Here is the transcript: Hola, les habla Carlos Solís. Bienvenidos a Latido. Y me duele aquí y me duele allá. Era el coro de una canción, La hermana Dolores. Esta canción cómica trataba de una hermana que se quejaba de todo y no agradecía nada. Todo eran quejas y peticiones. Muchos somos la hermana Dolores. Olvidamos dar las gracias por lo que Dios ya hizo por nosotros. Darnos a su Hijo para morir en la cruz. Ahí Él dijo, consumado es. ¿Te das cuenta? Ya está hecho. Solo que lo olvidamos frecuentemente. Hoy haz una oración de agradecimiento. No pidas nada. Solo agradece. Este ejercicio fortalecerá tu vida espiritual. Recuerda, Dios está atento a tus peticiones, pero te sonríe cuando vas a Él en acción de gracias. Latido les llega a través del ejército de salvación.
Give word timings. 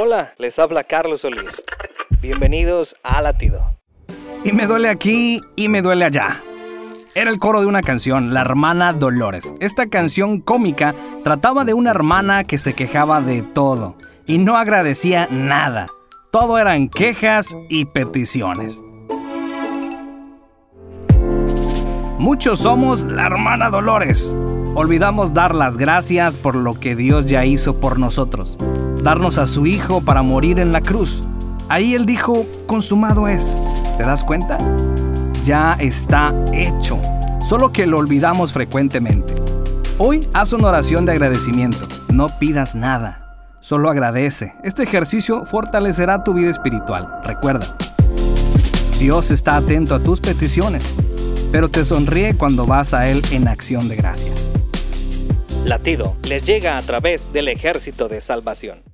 Hola, 0.00 0.32
les 0.38 0.56
habla 0.60 0.84
Carlos 0.84 1.22
Solís. 1.22 1.50
Bienvenidos 2.22 2.94
a 3.02 3.20
Latido. 3.20 3.60
Y 4.44 4.52
me 4.52 4.68
duele 4.68 4.88
aquí 4.88 5.40
y 5.56 5.68
me 5.68 5.82
duele 5.82 6.04
allá. 6.04 6.40
Era 7.16 7.30
el 7.32 7.38
coro 7.38 7.60
de 7.60 7.66
una 7.66 7.82
canción, 7.82 8.32
La 8.32 8.42
hermana 8.42 8.92
Dolores. 8.92 9.52
Esta 9.58 9.88
canción 9.88 10.40
cómica 10.40 10.94
trataba 11.24 11.64
de 11.64 11.74
una 11.74 11.90
hermana 11.90 12.44
que 12.44 12.58
se 12.58 12.74
quejaba 12.74 13.20
de 13.22 13.42
todo 13.42 13.96
y 14.24 14.38
no 14.38 14.56
agradecía 14.56 15.26
nada. 15.32 15.88
Todo 16.30 16.58
eran 16.58 16.90
quejas 16.90 17.52
y 17.68 17.86
peticiones. 17.86 18.80
Muchos 22.18 22.60
somos 22.60 23.02
la 23.02 23.26
hermana 23.26 23.68
Dolores. 23.68 24.32
Olvidamos 24.76 25.34
dar 25.34 25.56
las 25.56 25.76
gracias 25.76 26.36
por 26.36 26.54
lo 26.54 26.78
que 26.78 26.94
Dios 26.94 27.26
ya 27.26 27.44
hizo 27.44 27.80
por 27.80 27.98
nosotros. 27.98 28.56
Darnos 29.08 29.38
a 29.38 29.46
su 29.46 29.66
Hijo 29.66 30.02
para 30.02 30.20
morir 30.20 30.58
en 30.58 30.70
la 30.70 30.82
cruz. 30.82 31.22
Ahí 31.70 31.94
Él 31.94 32.04
dijo, 32.04 32.44
consumado 32.66 33.26
es. 33.26 33.58
¿Te 33.96 34.02
das 34.02 34.22
cuenta? 34.22 34.58
Ya 35.46 35.72
está 35.80 36.30
hecho. 36.52 37.00
Solo 37.48 37.72
que 37.72 37.86
lo 37.86 37.96
olvidamos 37.96 38.52
frecuentemente. 38.52 39.34
Hoy 39.96 40.28
haz 40.34 40.52
una 40.52 40.68
oración 40.68 41.06
de 41.06 41.12
agradecimiento. 41.12 41.88
No 42.12 42.28
pidas 42.38 42.74
nada. 42.74 43.34
Solo 43.60 43.88
agradece. 43.88 44.52
Este 44.62 44.82
ejercicio 44.82 45.46
fortalecerá 45.46 46.22
tu 46.22 46.34
vida 46.34 46.50
espiritual. 46.50 47.08
Recuerda, 47.24 47.78
Dios 48.98 49.30
está 49.30 49.56
atento 49.56 49.94
a 49.94 50.00
tus 50.00 50.20
peticiones, 50.20 50.84
pero 51.50 51.70
te 51.70 51.86
sonríe 51.86 52.36
cuando 52.36 52.66
vas 52.66 52.92
a 52.92 53.08
Él 53.08 53.22
en 53.30 53.48
acción 53.48 53.88
de 53.88 53.96
gracias. 53.96 54.50
Latido 55.64 56.14
les 56.28 56.44
llega 56.44 56.76
a 56.76 56.82
través 56.82 57.22
del 57.32 57.48
ejército 57.48 58.08
de 58.08 58.20
salvación. 58.20 58.87